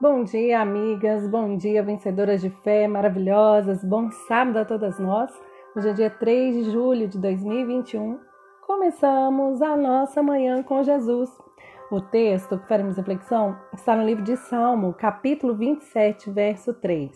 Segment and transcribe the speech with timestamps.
[0.00, 1.26] Bom dia, amigas.
[1.26, 3.82] Bom dia, vencedoras de fé maravilhosas.
[3.82, 5.28] Bom sábado a todas nós.
[5.74, 8.20] Hoje é dia 3 de julho de 2021.
[8.64, 11.28] Começamos a nossa manhã com Jesus.
[11.90, 17.10] O texto que faremos reflexão está no livro de Salmo, capítulo 27, verso 3.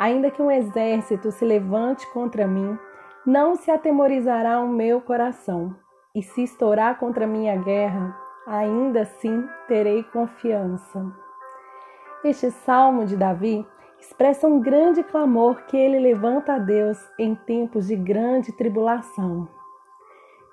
[0.00, 2.76] Ainda que um exército se levante contra mim,
[3.24, 5.76] não se atemorizará o meu coração.
[6.12, 8.18] E se estourar contra mim a guerra,
[8.48, 11.22] ainda assim terei confiança.
[12.24, 13.66] Este salmo de Davi
[13.98, 19.48] expressa um grande clamor que ele levanta a Deus em tempos de grande tribulação.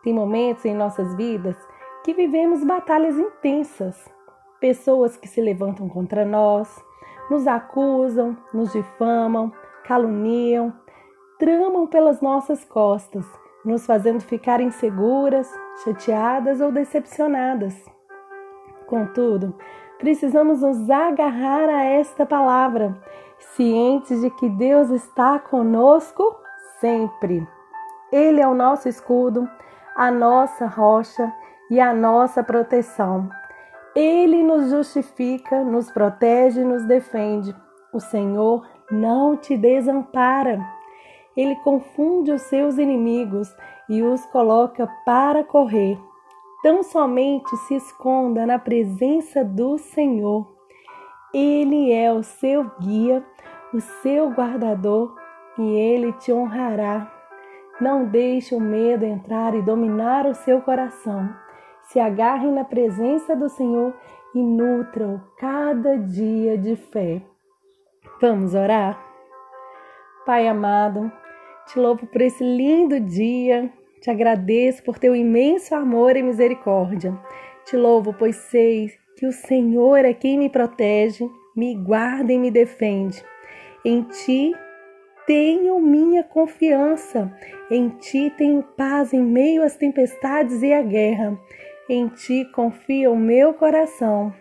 [0.03, 1.55] Tem momentos em nossas vidas
[2.03, 4.11] que vivemos batalhas intensas,
[4.59, 6.83] pessoas que se levantam contra nós,
[7.29, 10.73] nos acusam, nos difamam, caluniam,
[11.37, 13.25] tramam pelas nossas costas,
[13.63, 15.47] nos fazendo ficar inseguras,
[15.83, 17.75] chateadas ou decepcionadas.
[18.87, 19.55] Contudo,
[19.99, 22.97] precisamos nos agarrar a esta palavra,
[23.37, 26.35] cientes de que Deus está conosco
[26.79, 27.47] sempre.
[28.11, 29.47] Ele é o nosso escudo,
[29.95, 31.31] a nossa rocha
[31.69, 33.29] e a nossa proteção.
[33.95, 37.53] Ele nos justifica, nos protege e nos defende.
[37.93, 40.59] O Senhor não te desampara.
[41.35, 43.53] Ele confunde os seus inimigos
[43.89, 45.99] e os coloca para correr.
[46.61, 50.45] Tão somente se esconda na presença do Senhor.
[51.33, 53.25] Ele é o seu guia,
[53.73, 55.15] o seu guardador
[55.57, 57.09] e ele te honrará.
[57.79, 61.33] Não deixe o medo entrar e dominar o seu coração.
[61.83, 63.93] Se agarre na presença do Senhor
[64.35, 67.21] e nutra-o cada dia de fé.
[68.21, 69.01] Vamos orar?
[70.25, 71.09] Pai amado,
[71.67, 77.17] te louvo por esse lindo dia, te agradeço por teu imenso amor e misericórdia.
[77.65, 82.49] Te louvo, pois sei que o Senhor é quem me protege, me guarda e me
[82.49, 83.23] defende.
[83.83, 84.55] Em ti
[85.27, 87.31] tenho minha confiança,
[87.69, 91.37] em ti tenho paz em meio às tempestades e à guerra.
[91.89, 94.33] Em ti confia o meu coração.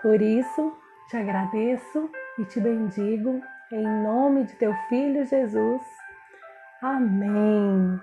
[0.00, 0.72] Por isso,
[1.10, 3.40] te agradeço e te bendigo
[3.72, 5.82] em nome de teu filho Jesus.
[6.80, 8.00] Amém.